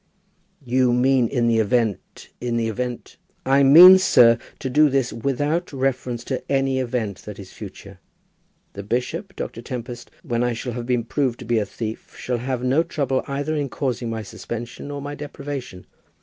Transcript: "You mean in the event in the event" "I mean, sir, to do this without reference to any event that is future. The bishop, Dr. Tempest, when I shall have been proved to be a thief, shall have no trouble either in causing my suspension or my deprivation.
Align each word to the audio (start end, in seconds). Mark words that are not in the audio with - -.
"You 0.65 0.93
mean 0.93 1.27
in 1.27 1.47
the 1.47 1.59
event 1.59 2.29
in 2.41 2.57
the 2.57 2.67
event" 2.67 3.17
"I 3.55 3.61
mean, 3.61 3.99
sir, 3.99 4.39
to 4.57 4.67
do 4.67 4.89
this 4.89 5.13
without 5.13 5.71
reference 5.71 6.23
to 6.23 6.43
any 6.51 6.79
event 6.79 7.19
that 7.25 7.37
is 7.37 7.53
future. 7.53 7.99
The 8.73 8.81
bishop, 8.81 9.35
Dr. 9.35 9.61
Tempest, 9.61 10.09
when 10.23 10.43
I 10.43 10.53
shall 10.53 10.73
have 10.73 10.87
been 10.87 11.03
proved 11.03 11.37
to 11.41 11.45
be 11.45 11.59
a 11.59 11.67
thief, 11.67 12.15
shall 12.17 12.39
have 12.39 12.63
no 12.63 12.81
trouble 12.81 13.21
either 13.27 13.53
in 13.53 13.69
causing 13.69 14.09
my 14.09 14.23
suspension 14.23 14.89
or 14.89 15.03
my 15.03 15.13
deprivation. 15.13 15.85